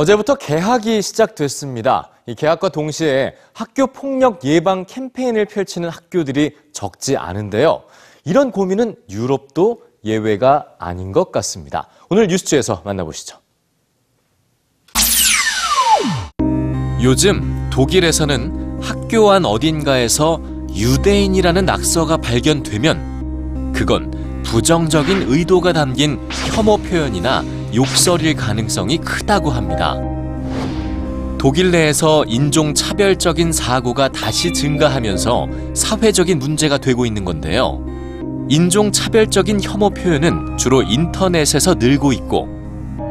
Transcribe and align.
어제부터 0.00 0.34
개학이 0.36 1.02
시작됐습니다. 1.02 2.08
이 2.24 2.34
개학과 2.34 2.70
동시에 2.70 3.34
학교 3.52 3.86
폭력 3.86 4.42
예방 4.46 4.86
캠페인을 4.86 5.44
펼치는 5.44 5.90
학교들이 5.90 6.56
적지 6.72 7.18
않은데요. 7.18 7.82
이런 8.24 8.50
고민은 8.50 8.94
유럽도 9.10 9.82
예외가 10.02 10.68
아닌 10.78 11.12
것 11.12 11.30
같습니다. 11.32 11.88
오늘 12.08 12.28
뉴스주에서 12.28 12.80
만나보시죠. 12.82 13.36
요즘 17.02 17.68
독일에서는 17.68 18.80
학교 18.80 19.30
안 19.30 19.44
어딘가에서 19.44 20.40
유대인이라는 20.74 21.66
낙서가 21.66 22.16
발견되면 22.16 23.72
그건 23.74 24.42
부정적인 24.46 25.26
의도가 25.30 25.74
담긴 25.74 26.26
혐오 26.54 26.78
표현이나 26.78 27.44
욕설일 27.74 28.34
가능성이 28.34 28.98
크다고 28.98 29.50
합니다. 29.50 29.96
독일 31.38 31.70
내에서 31.70 32.24
인종 32.28 32.74
차별적인 32.74 33.52
사고가 33.52 34.08
다시 34.08 34.52
증가하면서 34.52 35.48
사회적인 35.74 36.38
문제가 36.38 36.76
되고 36.76 37.06
있는 37.06 37.24
건데요. 37.24 37.82
인종 38.50 38.92
차별적인 38.92 39.60
혐오 39.62 39.90
표현은 39.90 40.58
주로 40.58 40.82
인터넷에서 40.82 41.74
늘고 41.74 42.12
있고 42.12 42.48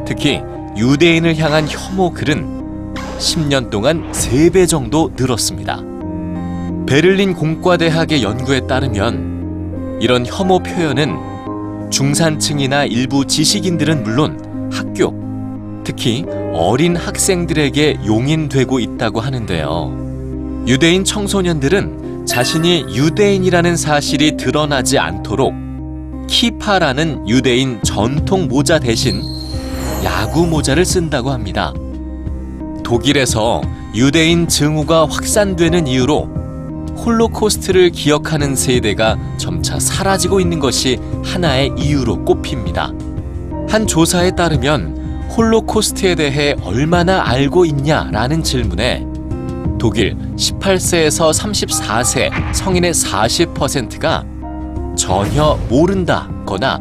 특히 0.06 0.42
유대인을 0.78 1.38
향한 1.38 1.66
혐오 1.68 2.12
글은 2.12 2.94
10년 3.18 3.70
동안 3.70 4.12
3배 4.12 4.68
정도 4.68 5.12
늘었습니다. 5.18 5.82
베를린 6.86 7.34
공과대학의 7.34 8.22
연구에 8.22 8.68
따르면 8.68 10.00
이런 10.02 10.26
혐오 10.26 10.60
표현은 10.60 11.90
중산층이나 11.90 12.86
일부 12.86 13.26
지식인들은 13.26 14.04
물론 14.04 14.49
학교, 14.72 15.14
특히 15.84 16.26
어린 16.54 16.96
학생들에게 16.96 18.00
용인되고 18.06 18.80
있다고 18.80 19.20
하는데요. 19.22 20.66
유대인 20.68 21.04
청소년들은 21.04 22.26
자신이 22.26 22.86
유대인이라는 22.96 23.76
사실이 23.76 24.38
드러나지 24.38 25.00
않도록 25.00 25.54
키파라는 26.28 27.28
유대인 27.28 27.80
전통 27.84 28.48
모자 28.48 28.78
대신 28.78 29.24
야구 30.04 30.46
모자를 30.46 30.86
쓴다고 30.86 31.32
합니다. 31.32 31.74
독일에서 32.84 33.62
유대인 33.96 34.48
증오가 34.48 35.08
확산되는 35.08 35.88
이유로 35.88 36.40
홀로코스트를 36.98 37.90
기억하는 37.90 38.56
세대가 38.56 39.18
점차 39.38 39.80
사라지고 39.80 40.40
있는 40.40 40.60
것이 40.60 41.00
하나의 41.24 41.72
이유로 41.78 42.26
꼽힙니다. 42.26 42.92
한 43.70 43.86
조사에 43.86 44.32
따르면 44.32 45.30
홀로코스트에 45.38 46.16
대해 46.16 46.56
얼마나 46.64 47.24
알고 47.24 47.66
있냐라는 47.66 48.44
질문에 48.44 49.06
독일 49.78 50.18
18세에서 50.36 51.32
34세 51.32 52.32
성인의 52.54 52.94
40%가 52.94 54.26
전혀 54.98 55.58
모른다거나 55.70 56.80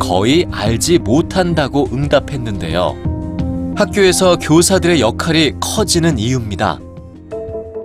거의 0.00 0.44
알지 0.50 0.98
못한다고 0.98 1.88
응답했는데요. 1.92 3.74
학교에서 3.76 4.36
교사들의 4.38 5.00
역할이 5.00 5.52
커지는 5.60 6.18
이유입니다. 6.18 6.80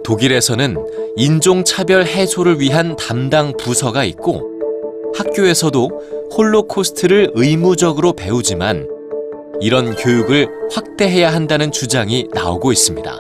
독일에서는 0.04 0.76
인종차별 1.18 2.08
해소를 2.08 2.60
위한 2.60 2.96
담당 2.96 3.54
부서가 3.58 4.04
있고 4.06 4.54
학교에서도 5.16 6.13
홀로코스트를 6.36 7.32
의무적으로 7.36 8.14
배우지만 8.14 8.88
이런 9.62 9.96
교육을 9.96 10.50
확대해야 10.72 11.32
한다는 11.32 11.72
주장이 11.72 12.28
나오고 12.34 12.72
있습니다. 12.72 13.20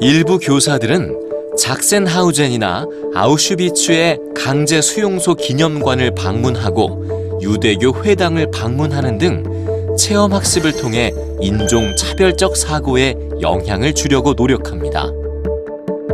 일부 0.00 0.38
교사들은 0.38 1.56
작센하우젠이나 1.56 2.86
아우슈비츠의 3.14 4.18
강제 4.36 4.80
수용소 4.80 5.34
기념관을 5.34 6.14
방문하고 6.14 7.38
유대교 7.42 8.04
회당을 8.04 8.50
방문하는 8.50 9.18
등 9.18 9.96
체험 9.96 10.32
학습을 10.32 10.72
통해 10.72 11.12
인종 11.40 11.94
차별적 11.94 12.56
사고에 12.56 13.14
영향을 13.40 13.94
주려고 13.94 14.32
노력합니다. 14.34 15.06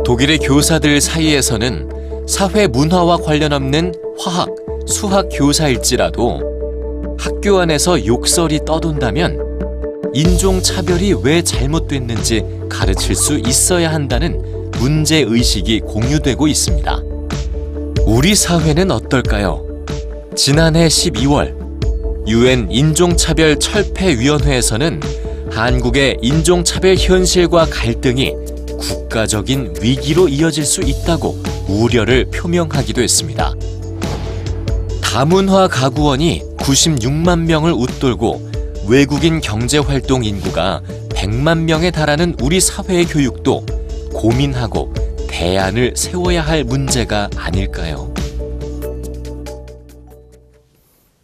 독일의 0.05 0.39
교사들 0.39 1.01
사이에서는 1.01 2.25
사회 2.27 2.67
문화와 2.67 3.17
관련 3.17 3.53
없는 3.53 3.93
화학, 4.19 4.49
수학 4.87 5.27
교사일지라도 5.31 7.17
학교 7.19 7.59
안에서 7.59 8.05
욕설이 8.05 8.61
떠돈다면 8.65 10.11
인종 10.13 10.61
차별이 10.61 11.13
왜 11.21 11.41
잘못됐는지 11.41 12.43
가르칠 12.69 13.13
수 13.13 13.37
있어야 13.37 13.91
한다는 13.91 14.71
문제 14.79 15.25
의식이 15.27 15.81
공유되고 15.81 16.47
있습니다. 16.47 17.01
우리 18.05 18.33
사회는 18.33 18.89
어떨까요? 18.89 19.65
지난해 20.35 20.87
12월 20.87 21.53
유엔 22.27 22.71
인종차별 22.71 23.59
철폐위원회에서는 23.59 25.01
한국의 25.51 26.19
인종차별 26.21 26.95
현실과 26.95 27.65
갈등이 27.69 28.33
국가적인 28.79 29.75
위기로 29.81 30.29
이어질 30.29 30.63
수 30.63 30.81
있다고 30.81 31.37
우려를 31.67 32.25
표명하기도 32.25 33.01
했습니다. 33.01 33.53
다문화 35.07 35.69
가구원이 35.69 36.43
96만 36.57 37.45
명을 37.45 37.71
웃돌고 37.71 38.51
외국인 38.87 39.39
경제활동 39.39 40.25
인구가 40.25 40.81
100만 41.09 41.59
명에 41.59 41.91
달하는 41.91 42.35
우리 42.41 42.59
사회의 42.59 43.05
교육도 43.05 43.65
고민하고 44.13 44.93
대안을 45.29 45.93
세워야 45.95 46.41
할 46.41 46.65
문제가 46.65 47.29
아닐까요? 47.37 48.13